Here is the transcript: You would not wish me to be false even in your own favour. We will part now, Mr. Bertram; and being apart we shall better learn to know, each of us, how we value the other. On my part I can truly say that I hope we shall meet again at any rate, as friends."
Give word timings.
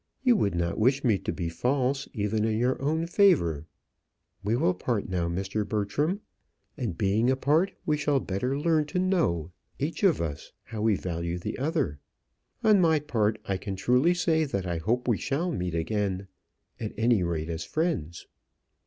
You 0.23 0.35
would 0.37 0.55
not 0.55 0.79
wish 0.79 1.03
me 1.03 1.19
to 1.19 1.31
be 1.31 1.47
false 1.47 2.07
even 2.11 2.43
in 2.43 2.57
your 2.57 2.81
own 2.81 3.05
favour. 3.05 3.67
We 4.43 4.55
will 4.55 4.73
part 4.73 5.07
now, 5.07 5.27
Mr. 5.29 5.63
Bertram; 5.63 6.21
and 6.75 6.97
being 6.97 7.29
apart 7.29 7.73
we 7.85 7.97
shall 7.97 8.19
better 8.19 8.57
learn 8.57 8.85
to 8.85 8.97
know, 8.97 9.51
each 9.77 10.01
of 10.01 10.19
us, 10.19 10.53
how 10.63 10.81
we 10.81 10.95
value 10.95 11.37
the 11.37 11.59
other. 11.59 11.99
On 12.63 12.81
my 12.81 12.97
part 12.99 13.37
I 13.45 13.57
can 13.57 13.75
truly 13.75 14.15
say 14.15 14.43
that 14.43 14.65
I 14.65 14.77
hope 14.79 15.07
we 15.07 15.19
shall 15.19 15.51
meet 15.51 15.75
again 15.75 16.27
at 16.79 16.93
any 16.97 17.21
rate, 17.21 17.49
as 17.49 17.63
friends." 17.63 18.25